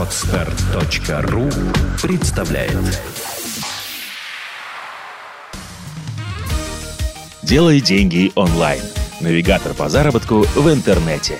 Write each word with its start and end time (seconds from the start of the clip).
Отстар.ру 0.00 1.50
представляет 2.00 2.72
Делай 7.42 7.82
деньги 7.82 8.32
онлайн. 8.34 8.80
Навигатор 9.20 9.74
по 9.74 9.90
заработку 9.90 10.46
в 10.56 10.72
интернете. 10.72 11.36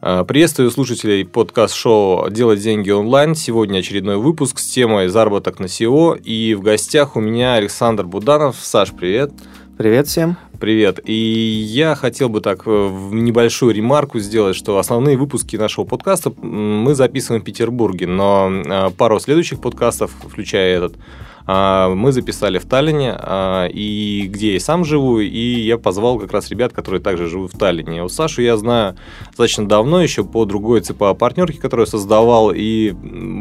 А, 0.00 0.24
Приветствую 0.24 0.72
слушателей 0.72 1.24
подкаст-шоу 1.24 2.28
«Делать 2.30 2.60
деньги 2.60 2.90
онлайн». 2.90 3.36
Сегодня 3.36 3.78
очередной 3.78 4.16
выпуск 4.16 4.58
с 4.58 4.66
темой 4.66 5.06
«Заработок 5.06 5.60
на 5.60 5.66
SEO». 5.66 6.20
И 6.20 6.54
в 6.54 6.62
гостях 6.62 7.14
у 7.14 7.20
меня 7.20 7.54
Александр 7.54 8.04
Буданов. 8.04 8.56
Саш, 8.60 8.90
привет. 8.90 9.30
Привет 9.30 9.59
всем. 10.08 10.36
Привет. 10.60 11.00
И 11.06 11.14
я 11.14 11.94
хотел 11.94 12.28
бы 12.28 12.42
так 12.42 12.64
э, 12.66 12.70
небольшую 13.12 13.74
ремарку 13.74 14.18
сделать, 14.18 14.54
что 14.54 14.76
основные 14.76 15.16
выпуски 15.16 15.56
нашего 15.56 15.86
подкаста 15.86 16.30
мы 16.42 16.94
записываем 16.94 17.40
в 17.40 17.46
Петербурге, 17.46 18.06
но 18.06 18.50
э, 18.50 18.90
пару 18.90 19.18
следующих 19.18 19.58
подкастов, 19.58 20.10
включая 20.22 20.76
этот, 20.76 20.98
а, 21.46 21.94
мы 21.94 22.12
записали 22.12 22.58
в 22.58 22.66
Таллине, 22.66 23.14
а, 23.16 23.68
и 23.68 24.28
где 24.28 24.52
я 24.52 24.60
сам 24.60 24.84
живу, 24.84 25.18
и 25.18 25.60
я 25.60 25.78
позвал 25.78 26.18
как 26.18 26.30
раз 26.30 26.50
ребят, 26.50 26.74
которые 26.74 27.00
также 27.00 27.26
живут 27.26 27.54
в 27.54 27.58
Таллине. 27.58 28.02
Вот 28.02 28.12
Сашу 28.12 28.42
я 28.42 28.58
знаю 28.58 28.96
достаточно 29.28 29.66
давно, 29.66 30.02
еще 30.02 30.24
по 30.24 30.44
другой 30.44 30.82
ЦПА 30.82 31.14
партнерке, 31.14 31.58
которую 31.58 31.86
создавал, 31.86 32.52
и 32.54 32.94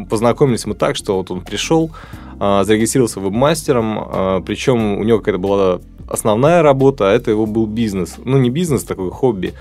познакомились 0.10 0.66
мы 0.66 0.76
так, 0.76 0.96
что 0.96 1.18
вот 1.18 1.32
он 1.32 1.42
пришел, 1.42 1.92
а, 2.40 2.64
зарегистрировался 2.64 3.20
веб-мастером, 3.20 4.44
причем 4.46 4.98
у 5.00 5.04
него 5.04 5.20
какая-то 5.20 5.40
была 5.40 5.82
основная 6.10 6.62
работа, 6.62 7.10
а 7.10 7.14
это 7.14 7.32
его 7.32 7.46
был 7.46 7.66
бизнес. 7.66 8.16
Ну, 8.24 8.38
не 8.38 8.50
бизнес, 8.50 8.84
такой 8.84 9.12
хобби. 9.12 9.54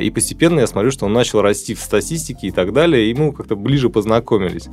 И 0.00 0.10
постепенно 0.10 0.60
я 0.60 0.66
смотрю, 0.66 0.90
что 0.90 1.06
он 1.06 1.12
начал 1.12 1.42
расти 1.42 1.74
в 1.74 1.80
статистике 1.80 2.48
и 2.48 2.50
так 2.50 2.72
далее, 2.72 3.10
и 3.10 3.14
мы 3.14 3.32
как-то 3.32 3.54
ближе 3.54 3.90
познакомились. 3.90 4.68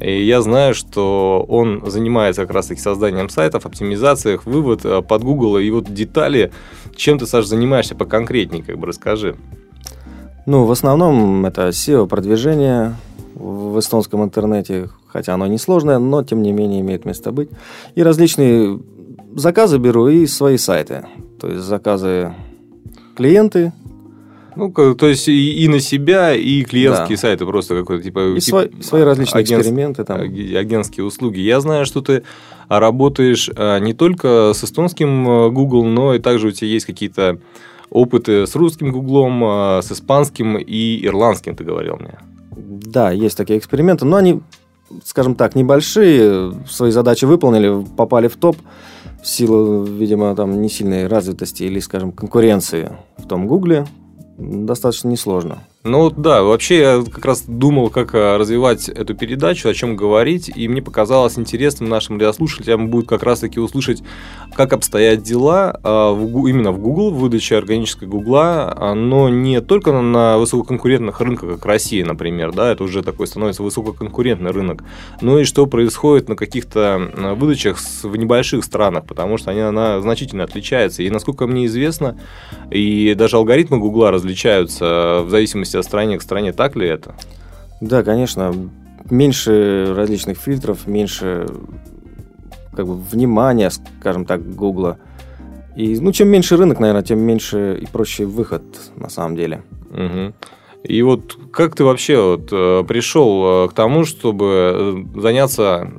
И 0.00 0.24
я 0.24 0.40
знаю, 0.42 0.74
что 0.74 1.44
он 1.48 1.82
занимается 1.86 2.42
как 2.42 2.52
раз-таки 2.54 2.80
созданием 2.80 3.28
сайтов, 3.28 3.66
оптимизациях, 3.66 4.46
вывод 4.46 4.84
э, 4.84 5.02
под 5.02 5.24
Google. 5.24 5.58
И 5.58 5.68
вот 5.70 5.92
детали, 5.92 6.52
чем 6.94 7.18
ты, 7.18 7.26
Саш, 7.26 7.46
занимаешься 7.46 7.96
поконкретнее, 7.96 8.62
как 8.62 8.78
бы 8.78 8.86
расскажи. 8.86 9.36
Ну, 10.46 10.64
в 10.64 10.70
основном 10.70 11.44
это 11.44 11.68
SEO-продвижение 11.68 12.94
в 13.34 13.78
эстонском 13.80 14.22
интернете, 14.22 14.88
хотя 15.08 15.34
оно 15.34 15.46
несложное, 15.46 15.98
но 15.98 16.22
тем 16.22 16.42
не 16.42 16.52
менее 16.52 16.80
имеет 16.80 17.04
место 17.04 17.32
быть. 17.32 17.50
И 17.96 18.02
различные 18.02 18.78
заказы 19.38 19.78
беру 19.78 20.08
и 20.08 20.26
свои 20.26 20.56
сайты. 20.56 21.06
То 21.40 21.48
есть 21.48 21.62
заказы 21.62 22.34
клиенты, 23.16 23.72
ну, 24.58 24.72
то 24.72 25.06
есть 25.06 25.28
и, 25.28 25.64
и 25.64 25.68
на 25.68 25.78
себя, 25.78 26.34
и 26.34 26.64
клиентские 26.64 27.16
да. 27.16 27.20
сайты 27.20 27.46
просто 27.46 27.76
какой-то 27.76 28.02
типа... 28.02 28.36
И 28.36 28.40
типа, 28.40 28.62
свои, 28.62 28.82
свои 28.82 29.02
различные 29.02 29.42
агентс, 29.42 29.66
эксперименты 29.66 30.02
там. 30.02 30.20
Агентские 30.20 31.06
услуги. 31.06 31.38
Я 31.38 31.60
знаю, 31.60 31.86
что 31.86 32.00
ты 32.00 32.24
работаешь 32.68 33.48
а, 33.54 33.78
не 33.78 33.92
только 33.92 34.52
с 34.54 34.64
эстонским 34.64 35.28
а, 35.28 35.48
Google, 35.50 35.84
но 35.84 36.12
и 36.14 36.18
также 36.18 36.48
у 36.48 36.50
тебя 36.50 36.68
есть 36.70 36.86
какие-то 36.86 37.38
опыты 37.88 38.48
с 38.48 38.56
русским 38.56 38.90
Гуглом, 38.90 39.44
а, 39.44 39.80
с 39.80 39.92
испанским 39.92 40.56
и 40.58 41.06
ирландским, 41.06 41.54
ты 41.54 41.62
говорил 41.62 41.96
мне. 41.96 42.18
Да, 42.56 43.12
есть 43.12 43.36
такие 43.36 43.60
эксперименты, 43.60 44.06
но 44.06 44.16
они, 44.16 44.40
скажем 45.04 45.36
так, 45.36 45.54
небольшие, 45.54 46.52
свои 46.68 46.90
задачи 46.90 47.26
выполнили, 47.26 47.84
попали 47.96 48.26
в 48.26 48.34
топ 48.34 48.56
в 49.28 49.30
силу, 49.30 49.82
видимо, 49.82 50.34
там 50.34 50.62
не 50.62 50.70
сильной 50.70 51.06
развитости 51.06 51.62
или, 51.62 51.80
скажем, 51.80 52.12
конкуренции 52.12 52.92
в 53.18 53.28
том 53.28 53.46
Гугле, 53.46 53.86
достаточно 54.38 55.08
несложно. 55.08 55.58
Ну 55.84 56.10
да, 56.10 56.42
вообще 56.42 56.78
я 56.80 57.04
как 57.08 57.24
раз 57.24 57.44
думал, 57.46 57.88
как 57.88 58.12
а, 58.12 58.36
развивать 58.36 58.88
эту 58.88 59.14
передачу, 59.14 59.68
о 59.68 59.74
чем 59.74 59.94
говорить, 59.94 60.50
и 60.52 60.66
мне 60.66 60.82
показалось 60.82 61.38
интересным 61.38 61.88
нашим 61.88 62.16
радиослушателям 62.16 62.88
будет 62.88 63.06
как 63.06 63.22
раз-таки 63.22 63.60
услышать, 63.60 64.02
как 64.54 64.72
обстоят 64.72 65.22
дела 65.22 65.78
а, 65.84 66.14
именно 66.14 66.72
в 66.72 66.80
Google, 66.80 67.12
в 67.12 67.18
выдаче 67.18 67.56
органической 67.56 68.06
Гугла, 68.06 68.74
а, 68.76 68.94
но 68.94 69.28
не 69.28 69.60
только 69.60 69.92
на 69.92 70.36
высококонкурентных 70.38 71.20
рынках, 71.20 71.50
как 71.50 71.66
Россия, 71.66 72.04
например, 72.04 72.52
да, 72.52 72.72
это 72.72 72.82
уже 72.82 73.04
такой 73.04 73.28
становится 73.28 73.62
высококонкурентный 73.62 74.50
рынок, 74.50 74.82
но 75.20 75.38
и 75.38 75.44
что 75.44 75.66
происходит 75.66 76.28
на 76.28 76.34
каких-то 76.34 77.34
выдачах 77.36 77.78
в 78.02 78.16
небольших 78.16 78.64
странах, 78.64 79.06
потому 79.06 79.38
что 79.38 79.52
они, 79.52 79.60
она 79.60 80.00
значительно 80.00 80.42
отличается, 80.42 81.04
и 81.04 81.10
насколько 81.10 81.46
мне 81.46 81.66
известно, 81.66 82.18
и 82.68 83.14
даже 83.14 83.36
алгоритмы 83.36 83.78
Гугла 83.78 84.10
различаются 84.10 85.22
в 85.24 85.30
зависимости 85.30 85.67
от 85.74 85.84
страны 85.84 86.18
к 86.18 86.22
стране, 86.22 86.52
так 86.52 86.76
ли 86.76 86.86
это? 86.88 87.14
Да, 87.80 88.02
конечно. 88.02 88.54
Меньше 89.10 89.94
различных 89.96 90.38
фильтров, 90.38 90.86
меньше 90.86 91.46
как 92.74 92.86
бы 92.86 92.94
внимания, 92.94 93.70
скажем 93.70 94.24
так, 94.24 94.54
Гугла. 94.54 94.98
И, 95.76 95.98
ну, 96.00 96.12
чем 96.12 96.28
меньше 96.28 96.56
рынок, 96.56 96.80
наверное, 96.80 97.02
тем 97.02 97.20
меньше 97.20 97.78
и 97.80 97.86
проще 97.86 98.24
выход 98.24 98.62
на 98.96 99.08
самом 99.08 99.36
деле. 99.36 99.62
Угу. 99.90 100.34
И 100.84 101.02
вот 101.02 101.36
как 101.52 101.74
ты 101.74 101.84
вообще 101.84 102.20
вот, 102.20 102.48
э, 102.52 102.84
пришел 102.86 103.64
э, 103.64 103.68
к 103.68 103.72
тому, 103.72 104.04
чтобы 104.04 105.04
э, 105.14 105.20
заняться 105.20 105.90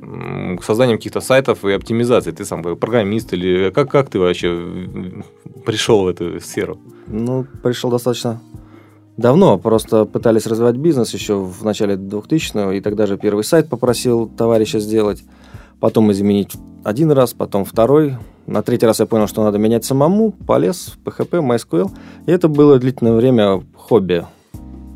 созданием 0.62 0.98
каких-то 0.98 1.20
сайтов 1.20 1.64
и 1.64 1.72
оптимизацией? 1.72 2.34
Ты 2.34 2.44
сам 2.44 2.62
программист 2.62 3.32
или 3.32 3.70
как, 3.70 3.90
как 3.90 4.08
ты 4.08 4.18
вообще 4.18 4.48
пришел 5.66 6.04
в 6.04 6.08
эту 6.08 6.40
сферу? 6.40 6.78
Ну, 7.06 7.46
пришел 7.62 7.90
достаточно 7.90 8.40
Давно 9.20 9.58
просто 9.58 10.06
пытались 10.06 10.46
развивать 10.46 10.76
бизнес 10.76 11.12
еще 11.12 11.34
в 11.34 11.62
начале 11.62 11.96
2000-го, 11.96 12.72
и 12.72 12.80
тогда 12.80 13.04
же 13.04 13.18
первый 13.18 13.44
сайт 13.44 13.68
попросил 13.68 14.26
товарища 14.26 14.78
сделать, 14.80 15.22
потом 15.78 16.10
изменить 16.10 16.52
один 16.84 17.10
раз, 17.10 17.34
потом 17.34 17.66
второй. 17.66 18.16
На 18.46 18.62
третий 18.62 18.86
раз 18.86 18.98
я 19.00 19.04
понял, 19.04 19.26
что 19.26 19.44
надо 19.44 19.58
менять 19.58 19.84
самому, 19.84 20.32
полез 20.32 20.94
в 20.96 21.06
PHP, 21.06 21.46
MySQL, 21.46 21.90
и 22.24 22.30
это 22.30 22.48
было 22.48 22.78
длительное 22.78 23.12
время 23.12 23.62
хобби. 23.76 24.24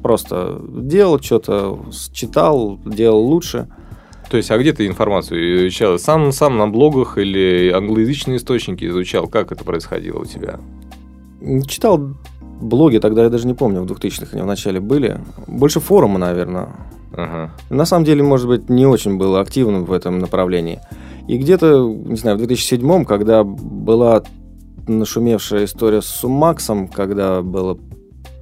Просто 0.03 0.59
делал 0.71 1.21
что-то, 1.21 1.81
читал, 2.15 2.79
делал 2.83 3.27
лучше. 3.27 3.69
То 4.31 4.39
есть, 4.39 4.51
а 4.51 4.57
где 4.57 4.73
ты 4.73 4.87
информацию 4.87 5.59
изучал? 5.59 5.99
Сам, 5.99 6.33
сам 6.33 6.57
на 6.57 6.67
блогах 6.67 7.19
или 7.19 7.71
англоязычные 7.71 8.39
источники 8.39 8.87
изучал? 8.87 9.27
Как 9.27 9.53
это 9.53 9.65
происходило 9.65 10.21
у 10.21 10.25
тебя? 10.25 10.61
Читал 11.69 12.01
блоги 12.65 12.99
тогда 12.99 13.25
я 13.25 13.31
даже 13.31 13.47
не 13.47 13.55
помню, 13.55 13.83
в 13.83 13.87
2000-х 13.87 14.29
они 14.33 14.43
в 14.43 14.47
начале 14.47 14.81
были. 14.81 15.21
Больше 15.47 15.81
форума, 15.81 16.19
наверное. 16.19 16.69
Ага. 17.13 17.51
На 17.71 17.85
самом 17.85 18.05
деле, 18.05 18.23
может 18.23 18.49
быть, 18.49 18.69
не 18.69 18.87
очень 18.87 19.17
был 19.17 19.37
активным 19.37 19.85
в 19.85 19.93
этом 19.93 20.19
направлении. 20.19 20.81
И 21.29 21.39
где-то, 21.39 21.89
не 21.89 22.17
знаю, 22.17 22.37
в 22.37 22.41
2007 22.41 23.05
когда 23.05 23.45
была 23.45 24.23
нашумевшая 24.87 25.65
история 25.65 26.03
с 26.03 26.07
Сумаксом, 26.07 26.89
когда 26.89 27.41
было 27.43 27.79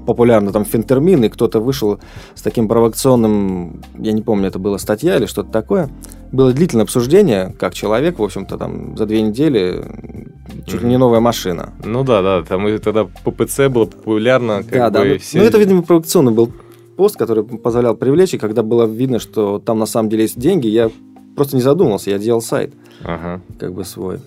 популярно 0.07 0.53
там 0.53 0.65
фентермин, 0.65 1.25
и 1.25 1.29
кто-то 1.29 1.61
вышел 1.61 2.01
с 2.35 2.43
таким 2.43 2.69
провокационным, 2.69 3.83
я 3.99 4.13
не 4.13 4.23
помню, 4.23 4.49
это 4.49 4.59
была 4.59 4.79
статья 4.79 5.17
или 5.17 5.27
что-то 5.27 5.51
такое. 5.51 5.89
Было 6.33 6.53
длительное 6.53 6.85
обсуждение, 6.85 7.55
как 7.59 7.75
человек, 7.75 8.19
в 8.19 8.23
общем-то, 8.23 8.57
там 8.57 8.97
за 8.97 9.07
две 9.07 9.23
недели 9.23 9.85
чуть 10.67 10.83
ли 10.83 10.89
не 10.89 10.99
новая 10.99 11.21
машина. 11.21 11.73
Ну 11.85 12.05
да, 12.05 12.23
да, 12.23 12.43
там 12.43 12.67
тогда 12.79 13.05
ППЦ 13.05 13.69
было 13.69 13.85
популярно. 13.87 14.63
Как 14.63 14.93
да, 14.93 15.01
бы, 15.01 15.09
да. 15.09 15.13
Ну, 15.13 15.19
все... 15.19 15.39
Ну 15.39 15.45
это, 15.45 15.59
видимо, 15.59 15.83
провокационный 15.83 16.33
был 16.33 16.51
пост, 16.97 17.17
который 17.17 17.45
позволял 17.45 17.97
привлечь, 17.97 18.35
и 18.35 18.39
когда 18.39 18.63
было 18.63 18.87
видно, 18.87 19.19
что 19.19 19.59
там 19.59 19.79
на 19.79 19.87
самом 19.87 20.09
деле 20.09 20.23
есть 20.23 20.39
деньги, 20.39 20.69
я 20.69 20.91
просто 21.37 21.57
не 21.57 21.63
задумался, 21.63 22.11
я 22.11 22.19
делал 22.19 22.41
сайт, 22.41 22.75
ага. 23.03 23.41
как 23.59 23.73
бы 23.73 23.85
свой. 23.85 24.19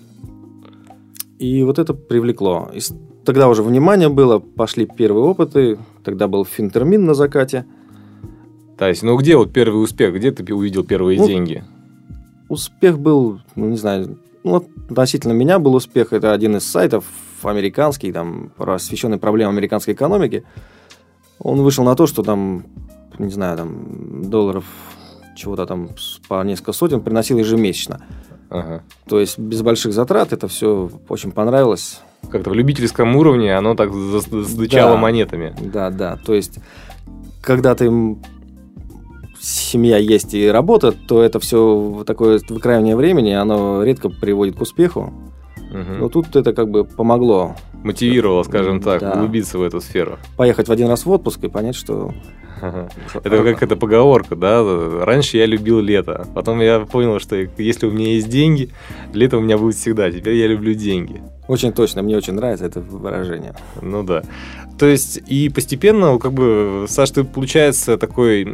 И 1.38 1.62
вот 1.62 1.78
это 1.78 1.94
привлекло. 1.94 2.70
И 2.72 2.80
тогда 3.24 3.48
уже 3.48 3.62
внимание 3.62 4.08
было, 4.08 4.38
пошли 4.38 4.86
первые 4.86 5.24
опыты, 5.24 5.78
тогда 6.04 6.28
был 6.28 6.44
финтермин 6.44 7.04
на 7.04 7.14
закате. 7.14 7.66
То 8.78 8.88
есть, 8.88 9.02
ну 9.02 9.16
где 9.16 9.36
вот 9.36 9.52
первый 9.52 9.82
успех, 9.82 10.14
где 10.14 10.30
ты 10.30 10.54
увидел 10.54 10.84
первые 10.84 11.18
ну, 11.18 11.26
деньги? 11.26 11.64
Успех 12.48 12.98
был, 12.98 13.40
ну 13.54 13.68
не 13.68 13.76
знаю, 13.76 14.18
ну, 14.44 14.64
относительно 14.88 15.32
меня 15.32 15.58
был 15.58 15.74
успех. 15.74 16.12
Это 16.12 16.32
один 16.32 16.56
из 16.56 16.64
сайтов 16.64 17.04
американский, 17.42 18.12
там, 18.12 18.52
посвященный 18.56 19.18
проблемам 19.18 19.54
американской 19.54 19.94
экономики. 19.94 20.44
Он 21.38 21.60
вышел 21.62 21.84
на 21.84 21.94
то, 21.94 22.06
что 22.06 22.22
там, 22.22 22.64
не 23.18 23.30
знаю, 23.30 23.56
там, 23.56 24.30
долларов 24.30 24.64
чего-то 25.36 25.66
там 25.66 25.90
по 26.28 26.42
несколько 26.44 26.72
сотен 26.72 27.00
приносил 27.00 27.38
ежемесячно. 27.38 28.00
Ага. 28.50 28.82
То 29.08 29.20
есть 29.20 29.38
без 29.38 29.62
больших 29.62 29.92
затрат 29.92 30.32
это 30.32 30.48
все 30.48 30.90
очень 31.08 31.32
понравилось. 31.32 32.00
Как-то 32.30 32.50
в 32.50 32.54
любительском 32.54 33.14
уровне 33.16 33.56
оно 33.56 33.74
так 33.74 33.92
задычало 33.92 34.94
да, 34.94 34.96
монетами. 34.96 35.54
Да, 35.60 35.90
да. 35.90 36.16
То 36.24 36.34
есть, 36.34 36.58
когда 37.42 37.74
ты 37.74 37.90
семья 39.40 39.98
есть 39.98 40.34
и 40.34 40.48
работа, 40.48 40.92
то 40.92 41.22
это 41.22 41.38
все 41.40 42.04
такое 42.06 42.40
выкраивание 42.48 42.96
времени, 42.96 43.30
оно 43.30 43.82
редко 43.82 44.08
приводит 44.08 44.56
к 44.56 44.60
успеху. 44.60 45.12
Угу. 45.70 45.92
Но 45.98 46.08
тут 46.08 46.34
это 46.36 46.52
как 46.52 46.70
бы 46.70 46.84
помогло. 46.84 47.54
Мотивировало, 47.86 48.42
скажем 48.42 48.80
так, 48.80 49.00
да. 49.00 49.12
углубиться 49.12 49.58
в 49.58 49.62
эту 49.62 49.80
сферу. 49.80 50.18
Поехать 50.36 50.68
в 50.68 50.72
один 50.72 50.88
раз 50.88 51.06
в 51.06 51.10
отпуск 51.10 51.44
и 51.44 51.48
понять, 51.48 51.76
что 51.76 52.12
это 52.60 53.42
как 53.42 53.62
эта 53.62 53.76
поговорка, 53.76 54.36
да? 54.36 54.62
Раньше 55.04 55.36
я 55.36 55.46
любил 55.46 55.80
лето, 55.80 56.26
потом 56.34 56.60
я 56.60 56.80
понял, 56.80 57.18
что 57.20 57.36
если 57.36 57.86
у 57.86 57.90
меня 57.90 58.14
есть 58.14 58.28
деньги, 58.28 58.70
лето 59.12 59.38
у 59.38 59.40
меня 59.40 59.58
будет 59.58 59.76
всегда. 59.76 60.10
Теперь 60.10 60.34
я 60.36 60.46
люблю 60.46 60.74
деньги. 60.74 61.22
Очень 61.48 61.72
точно, 61.72 62.02
мне 62.02 62.16
очень 62.16 62.34
нравится 62.34 62.66
это 62.66 62.80
выражение. 62.80 63.54
Ну 63.80 64.02
да. 64.02 64.22
То 64.78 64.86
есть 64.86 65.20
и 65.26 65.48
постепенно, 65.48 66.18
как 66.18 66.32
бы, 66.32 66.86
Саш, 66.88 67.10
ты 67.10 67.24
получается 67.24 67.96
такой, 67.96 68.44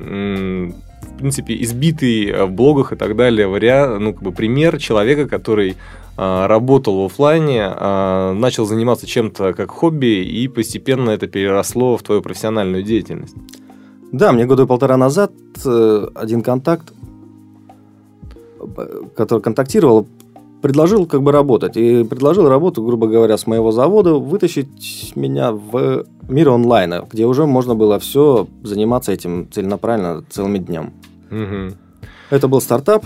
принципе, 1.23 1.61
избитый 1.63 2.47
в 2.47 2.51
блогах 2.51 2.93
и 2.93 2.97
так 2.97 3.17
далее 3.17 3.47
вариант, 3.47 4.01
ну 4.01 4.13
как 4.13 4.23
бы 4.23 4.33
пример 4.33 4.79
человека, 4.79 5.29
который 5.29 5.77
а, 6.17 6.47
работал 6.47 7.03
в 7.03 7.07
офлайне, 7.07 7.63
а, 7.65 8.35
начал 8.35 8.67
заниматься 8.67 9.07
чем-то 9.07 9.55
как 9.55 9.71
хобби, 9.71 10.23
и 10.23 10.49
постепенно 10.49 11.11
это 11.11 11.27
переросло 11.27 11.97
в 11.97 12.03
твою 12.03 12.23
профессиональную 12.23 12.83
деятельность. 12.83 13.35
Да, 14.13 14.33
мне 14.33 14.45
года 14.45 14.67
полтора 14.67 14.99
назад 14.99 15.33
э, 15.65 16.07
один 16.15 16.43
контакт, 16.43 16.93
который 19.17 19.41
контактировал, 19.41 20.07
предложил 20.61 21.07
как 21.07 21.23
бы 21.23 21.33
работать. 21.33 21.77
И 21.77 22.05
предложил 22.05 22.49
работу, 22.49 22.85
грубо 22.85 23.07
говоря, 23.07 23.39
с 23.39 23.47
моего 23.47 23.73
завода 23.73 24.15
вытащить 24.15 25.17
меня 25.17 25.53
в 25.53 26.05
мир 26.29 26.51
онлайна, 26.51 27.07
где 27.11 27.25
уже 27.25 27.47
можно 27.47 27.75
было 27.75 27.99
все 27.99 28.47
заниматься 28.63 29.13
этим 29.13 29.49
целенаправленно 29.51 30.25
целыми 30.31 30.59
днем. 30.59 30.93
Угу. 31.32 31.76
Это 32.31 32.49
был 32.49 32.61
стартап, 32.61 33.05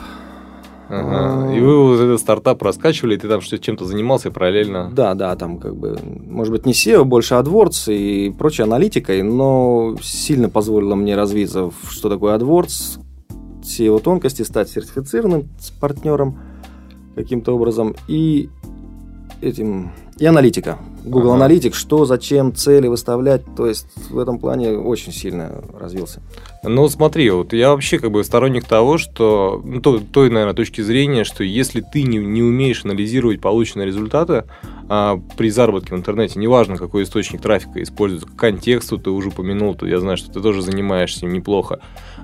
Ага. 0.88 1.52
И 1.52 1.60
вы 1.60 1.88
вот 1.88 2.00
этот 2.00 2.20
стартап 2.20 2.62
раскачивали, 2.62 3.16
и 3.16 3.18
ты 3.18 3.28
там 3.28 3.40
что 3.40 3.58
чем-то 3.58 3.84
занимался 3.84 4.30
параллельно? 4.30 4.90
Да, 4.92 5.14
да, 5.14 5.34
там 5.34 5.58
как 5.58 5.74
бы, 5.74 5.98
может 6.28 6.52
быть, 6.52 6.64
не 6.64 6.72
SEO, 6.72 7.04
больше 7.04 7.34
AdWords 7.34 7.92
и 7.92 8.30
прочей 8.30 8.62
аналитикой, 8.62 9.22
но 9.22 9.96
сильно 10.00 10.48
позволило 10.48 10.94
мне 10.94 11.16
развиться, 11.16 11.70
в 11.70 11.90
что 11.90 12.08
такое 12.08 12.38
AdWords, 12.38 13.00
все 13.64 13.84
его 13.84 13.98
тонкости, 13.98 14.42
стать 14.42 14.68
сертифицированным 14.68 15.48
с 15.58 15.70
партнером 15.70 16.38
каким-то 17.16 17.52
образом 17.56 17.96
и 18.06 18.48
этим 19.40 19.90
и 20.18 20.24
аналитика. 20.24 20.78
Google 21.04 21.32
ага. 21.32 21.44
Аналитик, 21.44 21.74
что, 21.74 22.04
зачем, 22.04 22.54
цели 22.54 22.88
выставлять. 22.88 23.42
То 23.54 23.66
есть 23.66 23.86
в 24.10 24.18
этом 24.18 24.38
плане 24.38 24.72
очень 24.72 25.12
сильно 25.12 25.62
развился. 25.78 26.20
Ну, 26.64 26.88
смотри, 26.88 27.30
вот 27.30 27.52
я 27.52 27.70
вообще 27.70 27.98
как 27.98 28.10
бы 28.10 28.24
сторонник 28.24 28.64
того, 28.64 28.98
что, 28.98 29.60
ну, 29.64 29.80
той, 29.80 30.00
той 30.00 30.30
наверное, 30.30 30.54
точки 30.54 30.80
зрения, 30.80 31.24
что 31.24 31.44
если 31.44 31.80
ты 31.80 32.02
не, 32.02 32.18
не 32.18 32.42
умеешь 32.42 32.84
анализировать 32.84 33.40
полученные 33.40 33.86
результаты 33.86 34.44
а, 34.88 35.20
при 35.36 35.50
заработке 35.50 35.94
в 35.94 35.98
интернете, 35.98 36.40
неважно, 36.40 36.76
какой 36.76 37.04
источник 37.04 37.40
трафика 37.40 37.82
используется, 37.82 38.26
к 38.26 38.34
контексту 38.34 38.98
ты 38.98 39.10
уже 39.10 39.28
упомянул, 39.28 39.74
то 39.74 39.86
я 39.86 40.00
знаю, 40.00 40.16
что 40.16 40.32
ты 40.32 40.40
тоже 40.40 40.62
занимаешься 40.62 41.26
им 41.26 41.34
неплохо, 41.34 41.80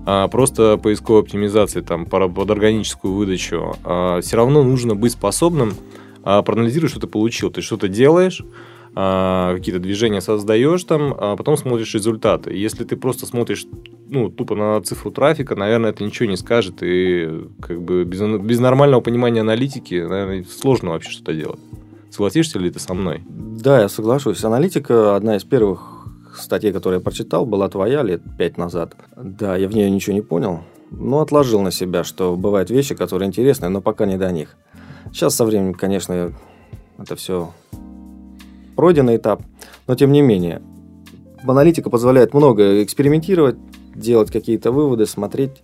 а, 0.06 0.26
просто 0.28 0.76
поисковой 0.76 1.20
оптимизацией 1.20 1.84
там, 1.84 2.06
под 2.06 2.50
органическую 2.50 3.14
выдачу, 3.14 3.76
а, 3.84 4.20
все 4.22 4.36
равно 4.36 4.64
нужно 4.64 4.96
быть 4.96 5.12
способным 5.12 5.74
проанализируй, 6.22 6.88
что 6.88 7.00
ты 7.00 7.06
получил. 7.06 7.50
Ты 7.50 7.62
что-то 7.62 7.88
делаешь, 7.88 8.42
а, 8.94 9.54
какие-то 9.54 9.80
движения 9.80 10.20
создаешь 10.20 10.84
там, 10.84 11.14
а 11.18 11.36
потом 11.36 11.56
смотришь 11.56 11.94
результаты. 11.94 12.54
Если 12.54 12.84
ты 12.84 12.96
просто 12.96 13.26
смотришь 13.26 13.66
ну, 14.08 14.28
тупо 14.28 14.54
на 14.54 14.80
цифру 14.82 15.10
трафика, 15.10 15.56
наверное, 15.56 15.90
это 15.90 16.04
ничего 16.04 16.28
не 16.28 16.36
скажет. 16.36 16.82
И 16.82 17.46
как 17.60 17.80
бы 17.80 18.04
без, 18.04 18.20
без 18.20 18.60
нормального 18.60 19.00
понимания 19.00 19.40
аналитики, 19.40 19.94
наверное, 19.94 20.44
сложно 20.44 20.90
вообще 20.90 21.10
что-то 21.10 21.32
делать. 21.32 21.60
Согласишься 22.10 22.58
ли 22.58 22.70
ты 22.70 22.78
со 22.78 22.92
мной? 22.92 23.22
Да, 23.26 23.80
я 23.80 23.88
соглашусь. 23.88 24.44
Аналитика 24.44 25.16
одна 25.16 25.36
из 25.36 25.44
первых 25.44 26.06
статей, 26.36 26.72
которые 26.72 26.98
я 26.98 27.02
прочитал, 27.02 27.46
была 27.46 27.70
твоя 27.70 28.02
лет 28.02 28.20
пять 28.36 28.58
назад. 28.58 28.94
Да, 29.16 29.56
я 29.56 29.66
в 29.66 29.74
нее 29.74 29.90
ничего 29.90 30.14
не 30.14 30.20
понял, 30.20 30.60
но 30.90 31.20
отложил 31.20 31.62
на 31.62 31.70
себя, 31.70 32.04
что 32.04 32.36
бывают 32.36 32.68
вещи, 32.68 32.94
которые 32.94 33.28
интересны, 33.28 33.70
но 33.70 33.80
пока 33.80 34.04
не 34.04 34.18
до 34.18 34.30
них. 34.30 34.56
Сейчас 35.12 35.36
со 35.36 35.44
временем, 35.44 35.74
конечно, 35.74 36.32
это 36.98 37.16
все 37.16 37.52
пройденный 38.76 39.16
этап, 39.16 39.42
но 39.86 39.94
тем 39.94 40.12
не 40.12 40.22
менее. 40.22 40.62
Аналитика 41.46 41.90
позволяет 41.90 42.34
много 42.34 42.82
экспериментировать, 42.82 43.56
делать 43.94 44.30
какие-то 44.30 44.72
выводы, 44.72 45.06
смотреть. 45.06 45.62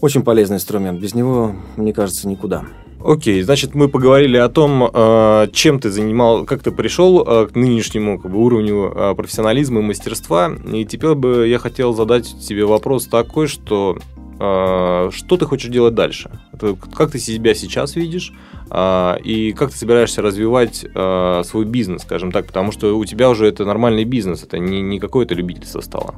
Очень 0.00 0.22
полезный 0.22 0.56
инструмент. 0.56 1.00
Без 1.00 1.14
него, 1.14 1.52
мне 1.76 1.92
кажется, 1.92 2.28
никуда. 2.28 2.64
Окей, 3.04 3.42
значит, 3.42 3.74
мы 3.74 3.88
поговорили 3.88 4.36
о 4.36 4.48
том, 4.48 4.90
э, 4.92 5.48
чем 5.52 5.78
ты 5.78 5.90
занимал, 5.90 6.44
как 6.44 6.62
ты 6.62 6.70
пришел 6.70 7.22
э, 7.22 7.46
к 7.46 7.54
нынешнему 7.54 8.18
как 8.18 8.30
бы, 8.30 8.38
уровню 8.38 8.92
э, 8.94 9.14
профессионализма 9.14 9.80
и 9.80 9.84
мастерства. 9.84 10.50
И 10.72 10.84
теперь 10.84 11.14
бы 11.14 11.46
я 11.46 11.58
хотел 11.58 11.94
задать 11.94 12.26
тебе 12.46 12.64
вопрос 12.64 13.06
такой, 13.06 13.46
что 13.46 13.98
что 14.38 15.36
ты 15.38 15.46
хочешь 15.46 15.70
делать 15.70 15.94
дальше? 15.94 16.30
Как 16.94 17.10
ты 17.10 17.18
себя 17.18 17.54
сейчас 17.54 17.96
видишь? 17.96 18.32
А, 18.68 19.16
и 19.22 19.52
как 19.52 19.70
ты 19.70 19.76
собираешься 19.76 20.22
развивать 20.22 20.84
а, 20.94 21.42
свой 21.44 21.64
бизнес, 21.64 22.02
скажем 22.02 22.32
так? 22.32 22.46
Потому 22.46 22.72
что 22.72 22.96
у 22.96 23.04
тебя 23.04 23.30
уже 23.30 23.46
это 23.46 23.64
нормальный 23.64 24.04
бизнес, 24.04 24.42
это 24.42 24.58
не, 24.58 24.82
не 24.82 24.98
какое-то 24.98 25.34
любительство 25.34 25.80
стало. 25.80 26.16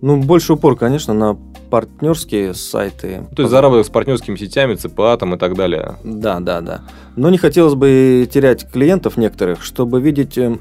Ну, 0.00 0.18
больше 0.18 0.54
упор, 0.54 0.76
конечно, 0.76 1.14
на 1.14 1.38
партнерские 1.70 2.54
сайты. 2.54 3.26
То 3.34 3.42
есть 3.42 3.50
заработок 3.50 3.86
с 3.86 3.88
партнерскими 3.88 4.36
сетями, 4.36 4.74
ЦПА 4.74 5.16
там 5.16 5.34
и 5.34 5.38
так 5.38 5.56
далее. 5.56 5.94
Да, 6.04 6.40
да, 6.40 6.60
да. 6.60 6.82
Но 7.16 7.30
не 7.30 7.38
хотелось 7.38 7.74
бы 7.74 8.28
терять 8.30 8.70
клиентов 8.70 9.16
некоторых, 9.16 9.62
чтобы 9.62 10.00
видеть 10.00 10.36
э, 10.36 10.56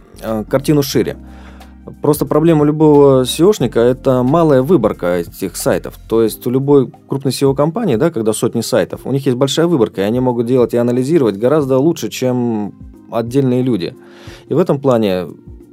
картину 0.50 0.82
шире. 0.82 1.18
Просто 2.02 2.26
проблема 2.26 2.66
любого 2.66 3.24
SEOшника– 3.24 3.80
это 3.80 4.24
малая 4.24 4.62
выборка 4.62 5.18
этих 5.18 5.58
сайтов. 5.58 6.00
То 6.08 6.24
есть 6.24 6.46
у 6.48 6.50
любой 6.50 6.90
крупной 7.08 7.34
SEO-компании, 7.34 7.98
да, 7.98 8.10
когда 8.10 8.32
сотни 8.32 8.62
сайтов, 8.62 9.02
у 9.06 9.12
них 9.12 9.26
есть 9.26 9.38
большая 9.38 9.68
выборка, 9.68 10.02
и 10.02 10.06
они 10.06 10.20
могут 10.20 10.46
делать 10.46 10.74
и 10.74 10.78
анализировать 10.78 11.38
гораздо 11.38 11.78
лучше, 11.78 12.10
чем 12.10 12.74
отдельные 13.12 13.64
люди. 13.64 13.96
И 14.48 14.54
в 14.54 14.60
этом 14.60 14.80
плане 14.80 15.28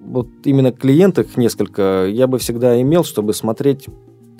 вот 0.05 0.27
именно 0.45 0.73
клиентах 0.73 1.37
несколько 1.37 2.07
я 2.09 2.27
бы 2.27 2.39
всегда 2.39 2.81
имел, 2.81 3.05
чтобы 3.05 3.33
смотреть 3.33 3.87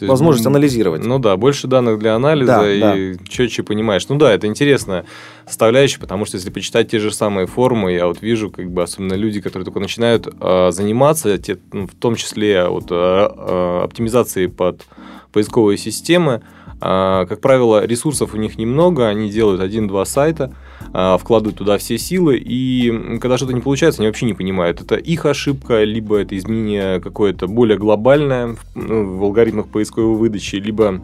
есть, 0.05 0.11
возможность 0.11 0.47
анализировать. 0.47 1.05
Ну 1.05 1.19
да, 1.19 1.37
больше 1.37 1.67
данных 1.67 1.99
для 1.99 2.15
анализа 2.15 2.61
да, 2.61 2.71
и 2.71 3.15
да. 3.15 3.25
четче 3.29 3.63
понимаешь. 3.63 4.09
Ну 4.09 4.17
да, 4.17 4.33
это 4.33 4.47
интересная 4.47 5.05
составляющая, 5.47 6.01
потому 6.01 6.25
что 6.25 6.37
если 6.37 6.51
почитать 6.51 6.91
те 6.91 6.99
же 6.99 7.13
самые 7.13 7.47
формы, 7.47 7.93
я 7.93 8.07
вот 8.07 8.23
вижу, 8.23 8.51
как 8.51 8.71
бы 8.71 8.83
особенно 8.83 9.15
люди, 9.15 9.41
которые 9.41 9.65
только 9.65 9.81
начинают 9.81 10.27
э, 10.27 10.71
заниматься, 10.71 11.39
те, 11.39 11.59
ну, 11.73 11.87
в 11.87 11.95
том 11.95 12.15
числе 12.15 12.67
вот, 12.69 12.87
э, 12.91 12.95
э, 12.95 13.81
оптимизацией 13.85 14.49
под 14.49 14.87
поисковые 15.33 15.79
системы, 15.79 16.43
э, 16.81 17.27
как 17.29 17.41
правило, 17.41 17.85
ресурсов 17.85 18.35
у 18.35 18.37
них 18.37 18.59
немного, 18.59 19.09
они 19.09 19.31
делают 19.31 19.61
один-два 19.61 20.05
сайта, 20.05 20.55
а, 20.93 21.19
вкладывают 21.19 21.59
туда 21.59 21.79
все 21.79 21.99
силы, 21.99 22.37
и 22.37 23.19
когда 23.21 23.37
что-то 23.37 23.53
не 23.53 23.61
получается, 23.61 24.01
они 24.01 24.09
вообще 24.09 24.27
не 24.27 24.35
понимают, 24.35 24.81
это 24.81 24.97
их 24.97 25.27
ошибка, 25.27 25.85
либо 25.85 26.17
это 26.17 26.37
изменение 26.37 27.01
какое-то 27.01 27.47
более 27.47 27.79
глобальное 27.79 28.57
ну, 28.75 29.19
в 29.19 29.23
алгоритмах 29.23 29.69
поисковой 29.69 30.17
выдачи, 30.17 30.57
либо 30.57 31.01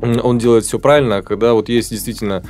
он 0.00 0.38
делает 0.38 0.64
все 0.64 0.78
правильно, 0.78 1.18
а 1.18 1.22
когда 1.22 1.52
вот 1.52 1.68
есть 1.68 1.90
действительно 1.90 2.36
а, 2.36 2.44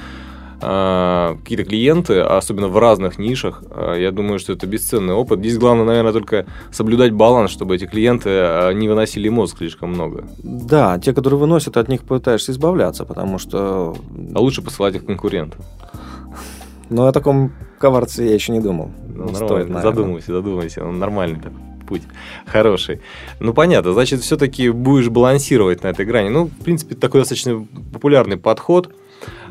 какие-то 0.60 1.64
клиенты, 1.64 2.20
особенно 2.20 2.68
в 2.68 2.78
разных 2.78 3.18
нишах, 3.18 3.62
я 3.96 4.10
думаю, 4.10 4.38
что 4.38 4.52
это 4.52 4.66
бесценный 4.66 5.14
опыт. 5.14 5.40
Здесь 5.40 5.58
главное, 5.58 5.84
наверное, 5.84 6.12
только 6.12 6.46
соблюдать 6.70 7.12
баланс, 7.12 7.50
чтобы 7.50 7.76
эти 7.76 7.86
клиенты 7.86 8.74
не 8.74 8.88
выносили 8.88 9.28
мозг 9.28 9.58
слишком 9.58 9.90
много. 9.90 10.24
Да, 10.42 10.98
те, 10.98 11.12
которые 11.14 11.40
выносят, 11.40 11.76
от 11.76 11.88
них 11.88 12.02
пытаешься 12.02 12.52
избавляться, 12.52 13.04
потому 13.04 13.38
что... 13.38 13.96
А 14.34 14.40
лучше 14.40 14.62
посылать 14.62 14.94
их 14.94 15.06
конкурентам. 15.06 15.60
Но 16.90 17.06
о 17.06 17.12
таком 17.12 17.52
коварце 17.78 18.24
я 18.24 18.34
еще 18.34 18.52
не 18.52 18.60
думал. 18.60 18.90
Ну, 19.14 19.28
Стоит, 19.28 19.68
наверное. 19.68 19.82
задумайся, 19.82 20.32
задумайся. 20.32 20.84
Он 20.84 20.98
нормальный 20.98 21.40
так 21.40 21.52
путь. 21.88 22.02
Хороший. 22.46 23.00
Ну, 23.38 23.54
понятно. 23.54 23.92
Значит, 23.92 24.20
все-таки 24.20 24.70
будешь 24.70 25.08
балансировать 25.08 25.82
на 25.82 25.88
этой 25.88 26.04
грани. 26.04 26.28
Ну, 26.28 26.46
в 26.46 26.64
принципе, 26.64 26.94
такой 26.94 27.20
достаточно 27.20 27.66
популярный 27.92 28.36
подход. 28.36 28.92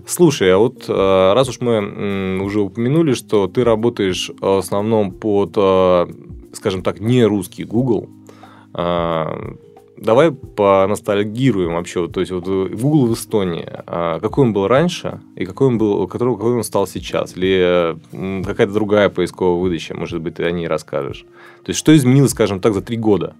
Слушай, 0.05 0.53
а 0.53 0.57
вот 0.57 0.85
э, 0.87 1.33
раз 1.33 1.49
уж 1.49 1.59
мы 1.61 2.39
уже 2.41 2.61
упомянули, 2.61 3.13
что 3.13 3.47
ты 3.47 3.63
работаешь 3.63 4.31
в 4.39 4.57
основном 4.57 5.11
под, 5.11 5.53
э, 5.55 6.07
скажем 6.53 6.81
так, 6.81 6.99
не 6.99 7.23
русский 7.25 7.63
Google, 7.63 8.09
э, 8.73 9.55
давай 9.97 10.31
поностальгируем 10.31 11.73
вообще. 11.73 12.07
То 12.07 12.19
есть 12.19 12.31
вот 12.31 12.45
Google 12.45 13.07
в 13.07 13.13
Эстонии, 13.13 13.67
а 13.85 14.19
какой 14.19 14.45
он 14.45 14.53
был 14.53 14.67
раньше 14.67 15.21
и 15.35 15.45
какой 15.45 15.67
он 15.67 15.77
был, 15.77 16.07
какой, 16.07 16.35
какой 16.35 16.53
он 16.55 16.63
стал 16.63 16.87
сейчас? 16.87 17.35
Или 17.35 17.97
какая-то 18.45 18.73
другая 18.73 19.09
поисковая 19.09 19.59
выдача, 19.59 19.95
может 19.95 20.21
быть, 20.21 20.35
ты 20.35 20.43
о 20.43 20.51
ней 20.51 20.67
расскажешь? 20.67 21.25
То 21.63 21.69
есть 21.69 21.79
что 21.79 21.95
изменилось, 21.95 22.31
скажем 22.31 22.59
так, 22.59 22.73
за 22.73 22.81
три 22.81 22.97
года? 22.97 23.35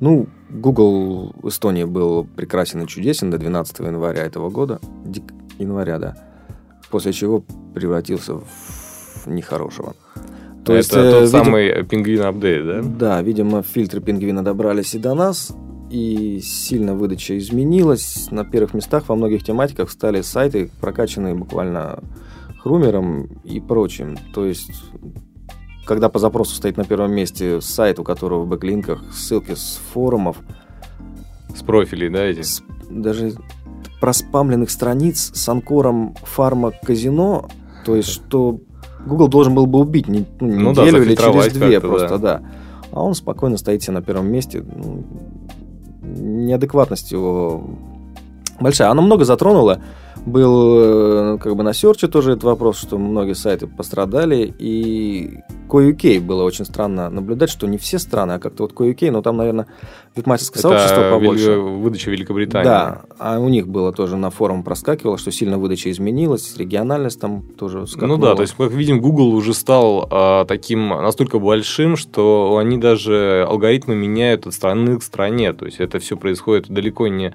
Ну, 0.00 0.26
Google 0.50 1.32
в 1.40 1.48
Эстонии 1.48 1.84
был 1.84 2.26
прекрасен 2.36 2.82
и 2.82 2.88
чудесен 2.88 3.30
до 3.30 3.38
12 3.38 3.78
января 3.78 4.24
этого 4.24 4.50
года. 4.50 4.80
Января, 5.62 5.98
да. 5.98 6.16
После 6.90 7.12
чего 7.12 7.42
превратился 7.74 8.34
в 8.34 9.26
нехорошего. 9.26 9.94
То 10.64 10.74
это 10.74 10.76
есть, 10.76 10.90
тот 10.90 11.14
видим... 11.14 11.26
самый 11.26 11.84
пингвин 11.84 12.22
апдейт, 12.22 12.66
да? 12.66 12.82
Да, 12.82 13.22
видимо, 13.22 13.62
фильтры 13.62 14.00
пингвина 14.00 14.44
добрались 14.44 14.94
и 14.94 14.98
до 14.98 15.14
нас, 15.14 15.52
и 15.90 16.40
сильно 16.40 16.94
выдача 16.94 17.36
изменилась. 17.36 18.28
На 18.30 18.44
первых 18.44 18.74
местах 18.74 19.08
во 19.08 19.16
многих 19.16 19.42
тематиках 19.42 19.90
стали 19.90 20.22
сайты, 20.22 20.70
прокачанные 20.80 21.34
буквально 21.34 22.00
хрумером 22.60 23.24
и 23.44 23.60
прочим. 23.60 24.16
То 24.32 24.46
есть, 24.46 24.84
когда 25.84 26.08
по 26.08 26.20
запросу 26.20 26.54
стоит 26.54 26.76
на 26.76 26.84
первом 26.84 27.12
месте 27.12 27.60
сайт, 27.60 27.98
у 27.98 28.04
которого 28.04 28.44
в 28.44 28.48
бэклинках 28.48 29.12
ссылки 29.12 29.54
с 29.54 29.80
форумов. 29.92 30.38
С 31.54 31.62
профилей, 31.62 32.08
да, 32.08 32.22
эти? 32.22 32.42
С, 32.42 32.62
даже 32.88 33.32
проспамленных 34.02 34.68
страниц 34.68 35.30
с 35.32 35.48
анкором 35.48 36.16
фарма 36.24 36.72
казино, 36.72 37.48
то 37.86 37.94
есть, 37.94 38.08
что 38.08 38.58
Google 39.06 39.28
должен 39.28 39.54
был 39.54 39.66
бы 39.66 39.78
убить 39.78 40.08
не, 40.08 40.26
ну, 40.40 40.48
ну, 40.48 40.70
неделю 40.72 40.98
да, 40.98 41.04
или 41.04 41.14
через 41.14 41.52
две 41.52 41.78
просто, 41.78 42.18
да. 42.18 42.38
да. 42.38 42.42
А 42.90 43.00
он 43.00 43.14
спокойно 43.14 43.56
стоит 43.56 43.84
себе 43.84 43.94
на 43.94 44.02
первом 44.02 44.26
месте. 44.26 44.60
Ну, 44.60 45.04
неадекватность 46.02 47.12
его 47.12 47.62
большая. 48.58 48.90
Она 48.90 49.02
много 49.02 49.24
затронула 49.24 49.80
был 50.26 51.34
э, 51.34 51.38
как 51.38 51.56
бы 51.56 51.62
на 51.62 51.72
серче 51.72 52.08
тоже 52.08 52.32
этот 52.32 52.44
вопрос, 52.44 52.78
что 52.78 52.98
многие 52.98 53.34
сайты 53.34 53.66
пострадали, 53.66 54.54
и 54.58 55.38
CoUK 55.68 56.20
было 56.20 56.44
очень 56.44 56.64
странно 56.64 57.10
наблюдать, 57.10 57.50
что 57.50 57.66
не 57.66 57.78
все 57.78 57.98
страны, 57.98 58.32
а 58.32 58.38
как-то 58.38 58.64
вот 58.64 58.72
CoUK, 58.72 59.10
но 59.10 59.22
там, 59.22 59.36
наверное, 59.36 59.66
вебмастерское 60.14 60.62
сообщество 60.62 61.10
побольше. 61.10 61.56
выдача 61.56 62.10
Великобритании. 62.10 62.64
Да, 62.64 63.02
а 63.18 63.38
у 63.40 63.48
них 63.48 63.66
было 63.66 63.92
тоже 63.92 64.16
на 64.16 64.30
форум 64.30 64.62
проскакивало, 64.62 65.18
что 65.18 65.32
сильно 65.32 65.58
выдача 65.58 65.90
изменилась, 65.90 66.56
региональность 66.56 67.20
там 67.20 67.42
тоже 67.58 67.86
скакнула. 67.86 68.16
Ну 68.16 68.22
да, 68.22 68.34
то 68.34 68.42
есть, 68.42 68.54
как 68.54 68.72
видим, 68.72 69.00
Google 69.00 69.34
уже 69.34 69.54
стал 69.54 70.06
а, 70.10 70.44
таким 70.44 70.88
настолько 70.88 71.38
большим, 71.38 71.96
что 71.96 72.58
они 72.58 72.78
даже 72.78 73.44
алгоритмы 73.48 73.94
меняют 73.96 74.46
от 74.46 74.54
страны 74.54 74.98
к 74.98 75.02
стране, 75.02 75.52
то 75.52 75.64
есть 75.64 75.80
это 75.80 75.98
все 75.98 76.16
происходит 76.16 76.68
далеко 76.68 77.08
не 77.08 77.34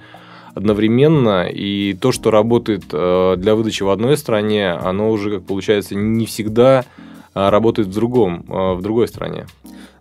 одновременно, 0.58 1.48
и 1.48 1.94
то, 1.94 2.12
что 2.12 2.32
работает 2.32 2.84
э, 2.92 3.36
для 3.38 3.56
выдачи 3.56 3.84
в 3.84 3.90
одной 3.90 4.18
стране, 4.18 4.72
оно 4.72 5.10
уже, 5.10 5.36
как 5.36 5.46
получается, 5.46 5.96
не 5.96 6.26
всегда 6.26 6.86
э, 7.34 7.50
работает 7.50 7.88
в 7.88 7.94
другом, 7.94 8.46
э, 8.50 8.74
в 8.74 8.82
другой 8.82 9.08
стране. 9.08 9.46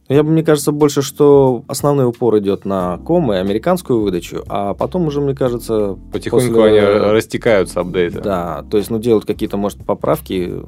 Я 0.08 0.22
бы, 0.22 0.30
мне 0.30 0.44
кажется, 0.44 0.72
больше, 0.72 1.02
что 1.02 1.64
основной 1.66 2.06
упор 2.06 2.38
идет 2.38 2.64
на 2.64 2.98
ком 2.98 3.32
и 3.32 3.36
американскую 3.36 4.00
выдачу, 4.00 4.44
а 4.48 4.74
потом 4.74 5.06
уже, 5.06 5.20
мне 5.20 5.34
кажется... 5.34 5.98
Потихоньку 6.12 6.54
после... 6.54 6.86
они 6.86 7.10
растекаются, 7.12 7.80
апдейты. 7.80 8.20
Да, 8.20 8.64
то 8.70 8.76
есть, 8.76 8.90
ну, 8.90 8.98
делают 8.98 9.24
какие-то, 9.24 9.56
может, 9.56 9.84
поправки 9.84 10.62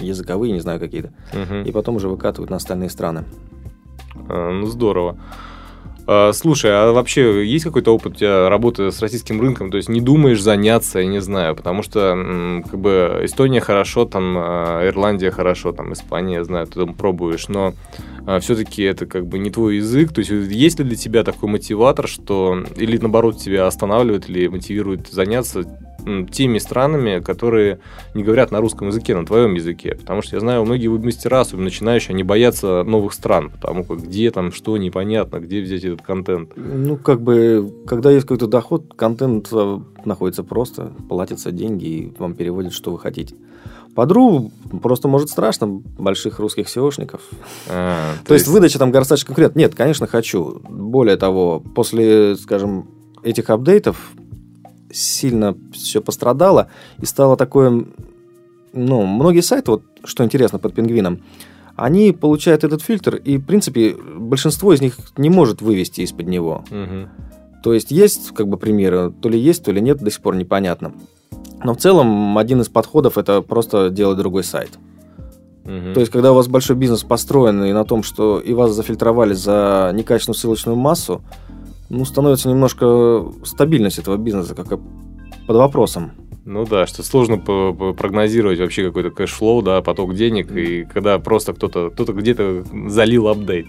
языковые, 0.00 0.52
не 0.52 0.60
знаю, 0.60 0.80
какие-то, 0.80 1.12
угу. 1.32 1.68
и 1.68 1.72
потом 1.72 1.96
уже 1.96 2.08
выкатывают 2.08 2.50
на 2.50 2.56
остальные 2.56 2.90
страны. 2.90 3.24
Ну, 4.28 4.66
здорово. 4.66 5.18
А, 6.10 6.32
слушай, 6.32 6.70
а 6.72 6.90
вообще 6.90 7.46
есть 7.46 7.66
какой-то 7.66 7.94
опыт 7.94 8.14
у 8.14 8.16
тебя 8.16 8.48
работы 8.48 8.90
с 8.90 9.02
российским 9.02 9.42
рынком? 9.42 9.70
То 9.70 9.76
есть 9.76 9.90
не 9.90 10.00
думаешь 10.00 10.40
заняться, 10.40 11.00
я 11.00 11.06
не 11.06 11.20
знаю, 11.20 11.54
потому 11.54 11.82
что 11.82 12.62
как 12.64 12.80
бы 12.80 13.20
Эстония 13.24 13.60
хорошо, 13.60 14.06
там 14.06 14.34
а, 14.38 14.88
Ирландия 14.88 15.30
хорошо, 15.30 15.72
там 15.72 15.92
Испания, 15.92 16.36
я 16.36 16.44
знаю, 16.44 16.66
ты 16.66 16.80
там 16.80 16.94
пробуешь, 16.94 17.48
но 17.48 17.74
а, 18.28 18.40
все-таки 18.40 18.82
это 18.82 19.06
как 19.06 19.26
бы 19.26 19.38
не 19.38 19.50
твой 19.50 19.76
язык. 19.76 20.12
То 20.12 20.18
есть 20.18 20.30
есть 20.30 20.78
ли 20.78 20.84
для 20.84 20.96
тебя 20.96 21.24
такой 21.24 21.48
мотиватор, 21.48 22.06
что 22.06 22.62
или 22.76 22.98
наоборот 22.98 23.38
тебя 23.38 23.66
останавливает 23.66 24.28
или 24.28 24.48
мотивирует 24.48 25.08
заняться 25.08 25.64
теми 26.30 26.58
странами, 26.58 27.20
которые 27.20 27.80
не 28.12 28.22
говорят 28.22 28.50
на 28.50 28.60
русском 28.60 28.88
языке, 28.88 29.16
на 29.16 29.24
твоем 29.24 29.54
языке. 29.54 29.94
Потому 29.94 30.20
что 30.20 30.36
я 30.36 30.40
знаю, 30.40 30.62
многие 30.66 30.88
веб-мастера, 30.88 31.40
особенно 31.40 31.64
начинающие, 31.64 32.12
они 32.12 32.22
боятся 32.22 32.82
новых 32.82 33.14
стран, 33.14 33.48
потому 33.48 33.82
как 33.82 34.02
где 34.02 34.30
там, 34.30 34.52
что 34.52 34.76
непонятно, 34.76 35.38
где 35.38 35.62
взять 35.62 35.84
этот 35.84 36.02
контент. 36.02 36.52
Ну, 36.54 36.98
как 36.98 37.22
бы, 37.22 37.72
когда 37.86 38.10
есть 38.10 38.24
какой-то 38.26 38.46
доход, 38.46 38.92
контент 38.94 39.48
э, 39.52 39.78
находится 40.04 40.44
просто, 40.44 40.92
платятся 41.08 41.50
деньги 41.50 41.86
и 41.86 42.12
вам 42.18 42.34
переводят, 42.34 42.74
что 42.74 42.92
вы 42.92 42.98
хотите. 42.98 43.34
Подру 43.98 44.52
просто 44.80 45.08
может 45.08 45.28
страшно 45.28 45.66
больших 45.66 46.38
русских 46.38 46.68
SEOшников. 46.68 47.18
А, 47.68 48.12
то, 48.20 48.28
то 48.28 48.34
есть, 48.34 48.46
есть 48.46 48.54
выдача 48.54 48.78
там 48.78 48.92
горстач 48.92 49.24
конкурент. 49.24 49.56
Нет, 49.56 49.74
конечно, 49.74 50.06
хочу. 50.06 50.60
Более 50.68 51.16
того, 51.16 51.58
после, 51.74 52.36
скажем, 52.36 52.86
этих 53.24 53.50
апдейтов 53.50 54.12
сильно 54.92 55.56
все 55.72 56.00
пострадало 56.00 56.68
и 57.02 57.06
стало 57.06 57.36
такое... 57.36 57.86
Ну, 58.72 59.04
многие 59.04 59.40
сайты, 59.40 59.72
вот 59.72 59.82
что 60.04 60.22
интересно 60.22 60.60
под 60.60 60.74
пингвином, 60.74 61.24
они 61.74 62.12
получают 62.12 62.62
этот 62.62 62.82
фильтр, 62.82 63.16
и, 63.16 63.36
в 63.36 63.44
принципе, 63.44 63.96
большинство 63.96 64.72
из 64.72 64.80
них 64.80 64.94
не 65.16 65.28
может 65.28 65.60
вывести 65.60 66.02
из-под 66.02 66.28
него. 66.28 66.64
Угу. 66.70 67.08
То 67.64 67.74
есть 67.74 67.90
есть, 67.90 68.32
как 68.32 68.46
бы, 68.46 68.58
примеры, 68.58 69.10
то 69.10 69.28
ли 69.28 69.40
есть, 69.40 69.64
то 69.64 69.72
ли 69.72 69.80
нет, 69.80 69.98
до 69.98 70.12
сих 70.12 70.20
пор 70.20 70.36
непонятно. 70.36 70.92
Но 71.62 71.74
в 71.74 71.78
целом 71.78 72.38
один 72.38 72.60
из 72.60 72.68
подходов 72.68 73.18
это 73.18 73.42
просто 73.42 73.90
делать 73.90 74.18
другой 74.18 74.44
сайт. 74.44 74.78
Угу. 75.64 75.94
То 75.94 76.00
есть, 76.00 76.10
когда 76.10 76.32
у 76.32 76.34
вас 76.34 76.48
большой 76.48 76.76
бизнес 76.76 77.02
построен 77.02 77.62
и 77.64 77.72
на 77.72 77.84
том, 77.84 78.02
что 78.02 78.38
и 78.38 78.54
вас 78.54 78.72
зафильтровали 78.72 79.34
за 79.34 79.90
некачественную 79.94 80.36
ссылочную 80.36 80.76
массу, 80.76 81.20
ну, 81.90 82.04
становится 82.04 82.48
немножко 82.48 83.24
стабильность 83.44 83.98
этого 83.98 84.16
бизнеса 84.16 84.54
как 84.54 84.68
под 85.46 85.56
вопросом. 85.56 86.12
Ну 86.44 86.64
да, 86.64 86.86
что 86.86 87.02
сложно 87.02 87.36
прогнозировать 87.36 88.58
вообще 88.58 88.86
какой-то 88.86 89.10
cash 89.10 89.32
flow, 89.32 89.60
да, 89.60 89.82
поток 89.82 90.14
денег, 90.14 90.50
и 90.50 90.84
когда 90.84 91.18
просто 91.18 91.52
кто-то 91.52 91.90
кто 91.90 92.04
где-то 92.06 92.64
залил 92.88 93.28
апдейт. 93.28 93.66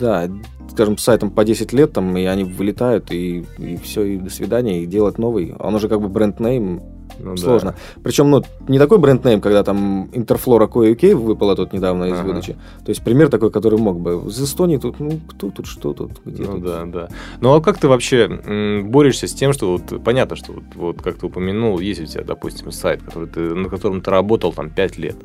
Да, 0.00 0.28
скажем, 0.72 0.98
сайтом 0.98 1.30
по 1.30 1.44
10 1.44 1.72
лет, 1.72 1.92
там, 1.92 2.16
и 2.16 2.24
они 2.24 2.42
вылетают, 2.42 3.12
и, 3.12 3.44
и 3.58 3.76
все, 3.76 4.02
и 4.02 4.16
до 4.16 4.30
свидания, 4.30 4.82
и 4.82 4.86
делать 4.86 5.18
новый. 5.18 5.54
Он 5.58 5.76
уже 5.76 5.88
как 5.88 6.00
бы 6.00 6.08
brand 6.08 6.45
name, 6.45 6.82
ну, 7.18 7.36
Сложно. 7.36 7.72
Да. 7.72 8.00
Причем, 8.02 8.30
ну, 8.30 8.42
не 8.68 8.78
такой 8.78 8.98
brand 8.98 9.19
name, 9.19 9.40
когда 9.40 9.62
там 9.62 10.08
Interflora 10.12 10.66
UK 10.66 11.14
выпала 11.14 11.56
тут 11.56 11.72
недавно 11.72 12.04
из 12.04 12.18
ага. 12.18 12.26
выдачи. 12.26 12.56
То 12.84 12.90
есть 12.90 13.02
пример 13.02 13.28
такой, 13.28 13.50
который 13.50 13.78
мог 13.78 14.00
бы. 14.00 14.28
Из 14.28 14.42
Эстонии 14.42 14.76
тут, 14.76 15.00
ну, 15.00 15.20
кто 15.28 15.50
тут, 15.50 15.66
что 15.66 15.92
тут, 15.92 16.12
где 16.24 16.42
ну, 16.42 16.52
тут. 16.54 16.64
да, 16.64 16.84
да. 16.84 17.08
Ну, 17.40 17.54
а 17.54 17.60
как 17.60 17.78
ты 17.78 17.88
вообще 17.88 18.82
борешься 18.84 19.26
с 19.26 19.34
тем, 19.34 19.52
что 19.52 19.72
вот 19.72 20.02
понятно, 20.02 20.36
что 20.36 20.52
вот, 20.52 20.64
вот 20.74 21.02
как 21.02 21.18
ты 21.18 21.26
упомянул, 21.26 21.78
есть 21.78 22.00
у 22.00 22.06
тебя, 22.06 22.24
допустим, 22.24 22.70
сайт, 22.72 23.02
который 23.02 23.28
ты, 23.28 23.40
на 23.40 23.68
котором 23.68 24.00
ты 24.00 24.10
работал 24.10 24.52
там 24.52 24.70
5 24.70 24.98
лет. 24.98 25.16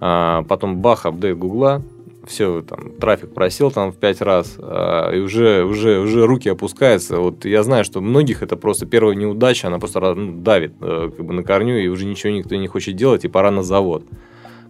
А 0.00 0.44
потом 0.44 0.78
бах, 0.78 1.06
апдейт 1.06 1.36
Гугла, 1.36 1.82
все, 2.28 2.62
там, 2.62 2.92
трафик 2.92 3.34
просел 3.34 3.70
там 3.70 3.92
в 3.92 3.96
пять 3.96 4.20
раз, 4.20 4.56
а, 4.58 5.10
и 5.10 5.18
уже, 5.18 5.64
уже, 5.64 5.98
уже 5.98 6.26
руки 6.26 6.48
опускаются. 6.48 7.18
Вот 7.18 7.44
я 7.44 7.62
знаю, 7.62 7.84
что 7.84 8.00
многих 8.00 8.42
это 8.42 8.56
просто 8.56 8.86
первая 8.86 9.16
неудача, 9.16 9.66
она 9.68 9.78
просто 9.78 10.14
ну, 10.14 10.40
давит 10.40 10.74
э, 10.80 11.10
как 11.16 11.26
бы 11.26 11.32
на 11.32 11.42
корню, 11.42 11.78
и 11.78 11.88
уже 11.88 12.04
ничего 12.04 12.32
никто 12.32 12.54
не 12.56 12.68
хочет 12.68 12.96
делать, 12.96 13.24
и 13.24 13.28
пора 13.28 13.50
на 13.50 13.62
завод. 13.62 14.04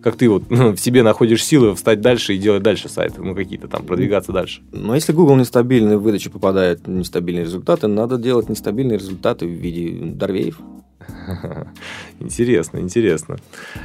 Как 0.03 0.17
ты 0.17 0.29
вот 0.29 0.45
ну, 0.49 0.73
в 0.73 0.79
себе 0.79 1.03
находишь 1.03 1.45
силы 1.45 1.75
встать 1.75 2.01
дальше 2.01 2.35
и 2.35 2.39
делать 2.39 2.63
дальше 2.63 2.89
сайты, 2.89 3.21
ну 3.21 3.35
какие-то 3.35 3.69
там, 3.69 3.85
продвигаться 3.85 4.33
дальше. 4.33 4.63
Но 4.73 4.95
если 4.95 5.13
Google 5.13 5.37
нестабильный, 5.37 5.97
в 5.97 6.03
выдаче 6.03 6.31
попадают 6.31 6.87
нестабильные 6.87 7.45
результаты, 7.45 7.89
надо 7.89 8.17
делать 8.17 8.49
нестабильные 8.49 8.99
результаты 8.99 9.47
в 9.47 9.51
виде 9.51 9.99
дорвеев. 10.05 10.61
Интересно, 12.21 12.79
интересно. 12.79 13.37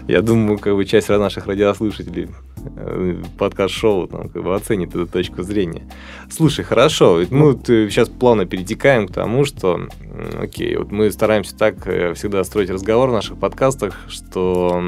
Я 0.08 0.22
думаю, 0.22 0.58
как 0.60 0.75
бы 0.75 0.86
часть 0.86 1.10
наших 1.10 1.48
радиослушателей 1.48 2.30
э, 2.75 3.22
подкаст-шоу 3.38 4.08
там, 4.08 4.30
как 4.30 4.44
бы 4.44 4.56
оценит 4.56 4.89
эту 4.89 5.08
точку 5.08 5.44
зрения. 5.44 5.89
Слушай, 6.30 6.63
хорошо, 6.63 7.22
мы 7.30 7.53
сейчас 7.65 8.10
плавно 8.10 8.46
перетекаем 8.46 9.08
к 9.08 9.13
тому, 9.13 9.46
что, 9.46 9.88
окей, 10.39 10.75
вот 10.77 10.92
мы 10.92 11.12
стараемся 11.12 11.56
так 11.56 11.88
э, 11.88 12.13
всегда 12.13 12.44
строить 12.44 12.70
разговор 12.70 13.10
в 13.10 13.13
наших 13.13 13.38
подкастах, 13.38 14.00
что 14.08 14.82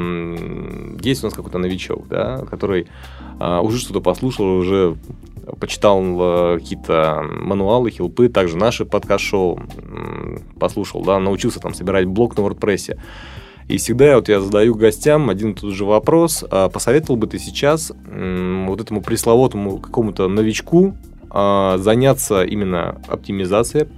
есть 1.00 1.22
у 1.22 1.26
нас 1.26 1.34
какой-то 1.34 1.58
новичок, 1.58 2.08
да, 2.08 2.44
который 2.50 2.88
а, 3.38 3.60
уже 3.60 3.78
что-то 3.78 4.00
послушал, 4.00 4.56
уже 4.56 4.96
почитал 5.58 6.02
э, 6.02 6.58
какие-то 6.58 7.24
мануалы, 7.40 7.90
хилпы, 7.90 8.28
также 8.28 8.56
наши 8.56 8.84
подкаст-шоу 8.84 9.60
послушал, 10.58 11.04
да, 11.04 11.18
научился 11.18 11.60
там 11.60 11.74
собирать 11.74 12.06
блог 12.06 12.36
на 12.36 12.42
WordPress. 12.42 12.98
И 13.68 13.78
всегда 13.78 14.16
вот 14.16 14.28
я 14.28 14.40
задаю 14.40 14.74
гостям 14.74 15.28
один 15.28 15.52
и 15.52 15.54
тот 15.54 15.72
же 15.72 15.84
вопрос. 15.84 16.44
А 16.50 16.68
посоветовал 16.68 17.16
бы 17.16 17.26
ты 17.26 17.38
сейчас 17.38 17.90
вот 18.06 18.80
этому 18.80 19.02
пресловутому 19.02 19.78
какому-то 19.78 20.28
новичку 20.28 20.94
а, 21.30 21.76
заняться 21.78 22.44
именно 22.44 23.00
оптимизацией 23.08 23.88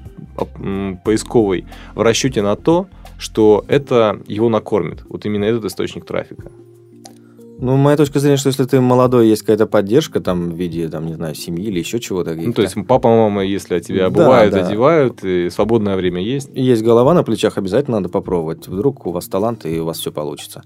поисковой 1.05 1.67
в 1.95 2.01
расчете 2.01 2.43
на 2.43 2.57
то, 2.57 2.87
что 3.19 3.65
это 3.69 4.21
его 4.27 4.49
накормит, 4.49 5.05
вот 5.09 5.27
именно 5.27 5.45
этот 5.45 5.65
источник 5.65 6.05
трафика. 6.05 6.51
Ну, 7.61 7.77
моя 7.77 7.97
точка 7.97 8.21
зрения, 8.21 8.37
что 8.37 8.49
если 8.49 8.65
ты 8.65 8.81
молодой, 8.81 9.29
есть 9.29 9.43
какая-то 9.43 9.67
поддержка 9.67 10.21
там 10.21 10.51
в 10.51 10.55
виде, 10.55 10.89
там, 10.89 11.07
не 11.07 11.15
знаю, 11.15 11.35
семьи 11.35 11.67
или 11.67 11.81
еще 11.81 11.99
чего-то. 11.99 12.35
Ну, 12.35 12.53
то 12.53 12.63
есть 12.63 12.77
папа, 12.87 13.09
мама, 13.09 13.45
если 13.45 13.75
от 13.75 13.85
тебя 13.85 14.07
обувают, 14.07 14.55
да, 14.55 14.61
да. 14.61 14.69
одевают, 14.69 15.25
и 15.25 15.51
свободное 15.51 15.97
время 15.97 16.23
есть. 16.23 16.51
Есть 16.55 16.85
голова 16.85 17.15
на 17.15 17.25
плечах, 17.25 17.59
обязательно 17.59 17.99
надо 17.99 18.11
попробовать. 18.11 18.69
Вдруг 18.69 19.07
у 19.07 19.11
вас 19.11 19.27
талант, 19.27 19.67
и 19.67 19.81
у 19.81 19.85
вас 19.85 19.99
все 19.99 20.13
получится. 20.13 20.63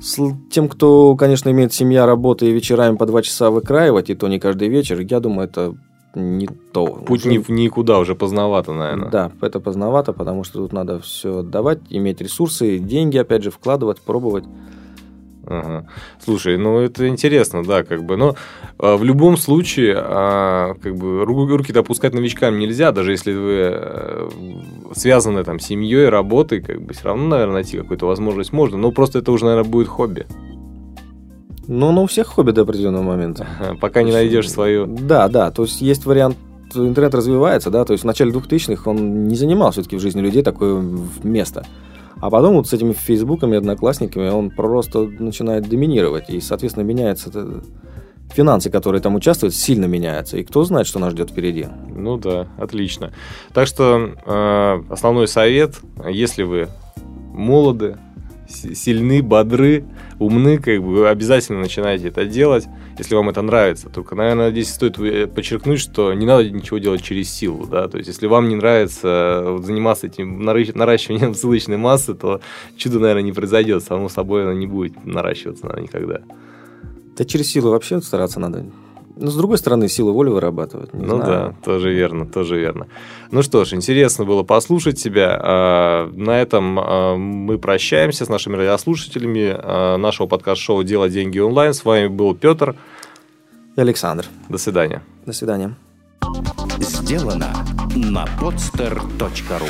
С 0.00 0.18
тем, 0.50 0.68
кто, 0.68 1.16
конечно, 1.16 1.50
имеет 1.50 1.74
семья, 1.74 2.06
работа 2.06 2.46
и 2.46 2.50
вечерами 2.50 2.96
по 2.96 3.04
два 3.04 3.22
часа 3.22 3.50
выкраивать, 3.50 4.08
и 4.08 4.14
то 4.14 4.28
не 4.28 4.38
каждый 4.38 4.68
вечер, 4.68 5.00
я 5.00 5.20
думаю, 5.20 5.48
это 5.48 5.74
не 6.14 6.48
то. 6.72 6.86
Путь 6.86 7.26
уже... 7.26 7.42
никуда, 7.48 7.98
уже 7.98 8.14
поздновато, 8.14 8.72
наверное. 8.72 9.10
Да, 9.10 9.32
это 9.42 9.60
поздновато, 9.60 10.14
потому 10.14 10.44
что 10.44 10.60
тут 10.60 10.72
надо 10.72 10.98
все 10.98 11.38
отдавать, 11.40 11.80
иметь 11.90 12.22
ресурсы, 12.22 12.78
деньги, 12.78 13.18
опять 13.18 13.42
же, 13.42 13.50
вкладывать, 13.50 14.00
пробовать. 14.00 14.44
Ага. 15.46 15.86
Слушай, 16.22 16.58
ну 16.58 16.80
это 16.80 17.06
интересно, 17.06 17.64
да, 17.64 17.84
как 17.84 18.04
бы, 18.04 18.16
но 18.16 18.34
а, 18.78 18.96
в 18.96 19.04
любом 19.04 19.36
случае, 19.36 19.94
а, 19.96 20.74
как 20.82 20.96
бы 20.96 21.24
руки-то 21.24 21.80
опускать 21.80 22.14
новичкам 22.14 22.58
нельзя, 22.58 22.90
даже 22.90 23.12
если 23.12 23.32
вы 23.32 23.58
а, 23.70 24.28
связаны 24.94 25.44
там 25.44 25.60
семьей, 25.60 26.08
работой, 26.08 26.60
как 26.60 26.82
бы 26.82 26.92
все 26.94 27.04
равно, 27.04 27.28
наверное, 27.28 27.54
найти 27.54 27.78
какую-то 27.78 28.06
возможность 28.06 28.52
можно, 28.52 28.76
но 28.76 28.90
просто 28.90 29.20
это 29.20 29.30
уже, 29.30 29.44
наверное, 29.44 29.70
будет 29.70 29.88
хобби. 29.88 30.26
Ну, 31.68 31.92
ну, 31.92 32.04
у 32.04 32.06
всех 32.06 32.26
хобби 32.26 32.52
до 32.52 32.62
определенного 32.62 33.02
момента. 33.02 33.46
Пока 33.80 34.02
не 34.02 34.12
найдешь 34.12 34.50
свою. 34.50 34.86
Да, 34.86 35.28
да, 35.28 35.50
то 35.50 35.62
есть 35.62 35.80
есть 35.80 36.06
вариант 36.06 36.36
интернет 36.74 37.14
развивается, 37.14 37.70
да, 37.70 37.84
то 37.84 37.92
есть 37.92 38.02
в 38.02 38.06
начале 38.06 38.32
2000-х 38.32 38.90
он 38.90 39.28
не 39.28 39.36
занимал 39.36 39.70
все-таки 39.70 39.96
в 39.96 40.00
жизни 40.00 40.20
людей 40.20 40.42
такое 40.42 40.82
место. 41.22 41.64
А 42.20 42.30
потом 42.30 42.56
вот 42.56 42.68
с 42.68 42.72
этими 42.72 42.92
фейсбуками, 42.92 43.58
одноклассниками 43.58 44.28
он 44.28 44.50
просто 44.50 45.02
начинает 45.06 45.68
доминировать. 45.68 46.30
И, 46.30 46.40
соответственно, 46.40 46.84
меняется 46.84 47.30
финансы, 48.32 48.70
которые 48.70 49.00
там 49.00 49.14
участвуют, 49.14 49.54
сильно 49.54 49.86
меняются. 49.86 50.38
И 50.38 50.44
кто 50.44 50.64
знает, 50.64 50.86
что 50.86 50.98
нас 50.98 51.12
ждет 51.12 51.30
впереди. 51.30 51.66
Ну 51.88 52.16
да, 52.16 52.48
отлично. 52.58 53.12
Так 53.52 53.66
что 53.66 54.14
э, 54.24 54.82
основной 54.90 55.28
совет, 55.28 55.76
если 56.08 56.42
вы 56.42 56.68
молоды, 57.32 57.96
сильны, 58.48 59.22
бодры, 59.22 59.84
умны, 60.18 60.58
как 60.58 60.82
бы 60.82 61.08
обязательно 61.08 61.60
начинайте 61.60 62.08
это 62.08 62.24
делать, 62.24 62.66
если 62.98 63.14
вам 63.14 63.28
это 63.28 63.42
нравится. 63.42 63.88
Только, 63.88 64.14
наверное, 64.14 64.50
здесь 64.50 64.72
стоит 64.72 64.96
подчеркнуть, 65.34 65.80
что 65.80 66.12
не 66.14 66.26
надо 66.26 66.48
ничего 66.50 66.78
делать 66.78 67.02
через 67.02 67.30
силу, 67.30 67.66
да, 67.66 67.88
то 67.88 67.98
есть 67.98 68.08
если 68.08 68.26
вам 68.26 68.48
не 68.48 68.56
нравится 68.56 69.58
заниматься 69.62 70.06
этим 70.06 70.42
наращиванием 70.42 71.34
ссылочной 71.34 71.76
массы, 71.76 72.14
то 72.14 72.40
чудо, 72.76 72.98
наверное, 72.98 73.22
не 73.22 73.32
произойдет, 73.32 73.82
само 73.82 74.08
собой 74.08 74.42
оно 74.42 74.52
не 74.52 74.66
будет 74.66 75.04
наращиваться 75.04 75.66
наверное, 75.66 75.82
никогда. 75.84 76.20
Да 77.16 77.24
через 77.24 77.50
силу 77.50 77.70
вообще 77.70 78.00
стараться 78.00 78.40
надо 78.40 78.66
но, 79.16 79.30
с 79.30 79.36
другой 79.36 79.56
стороны, 79.56 79.88
сила 79.88 80.12
воли 80.12 80.28
вырабатывать. 80.28 80.92
Не 80.92 81.06
ну 81.06 81.16
знаю. 81.16 81.30
да, 81.30 81.54
тоже 81.64 81.92
верно, 81.92 82.26
тоже 82.26 82.58
верно. 82.58 82.86
Ну 83.30 83.42
что 83.42 83.64
ж, 83.64 83.72
интересно 83.72 84.26
было 84.26 84.42
послушать 84.42 85.02
тебя. 85.02 85.38
А, 85.42 86.10
на 86.14 86.40
этом 86.42 86.78
а, 86.78 87.16
мы 87.16 87.58
прощаемся 87.58 88.26
с 88.26 88.28
нашими 88.28 88.56
радиослушателями 88.56 89.54
а, 89.56 89.96
нашего 89.96 90.26
подкаст-шоу 90.26 90.82
«Дело 90.84 91.08
деньги 91.08 91.38
онлайн». 91.38 91.72
С 91.72 91.84
вами 91.84 92.08
был 92.08 92.34
Петр. 92.34 92.76
И 93.76 93.80
Александр. 93.80 94.26
До 94.50 94.58
свидания. 94.58 95.02
До 95.24 95.32
свидания. 95.32 95.74
Сделано 96.78 97.52
на 97.94 98.26
podster.ru 98.38 99.68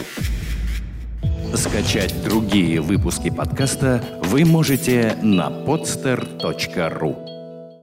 Скачать 1.54 2.14
другие 2.24 2.80
выпуски 2.80 3.30
подкаста 3.30 4.02
вы 4.24 4.44
можете 4.44 5.16
на 5.22 5.48
podster.ru 5.48 7.35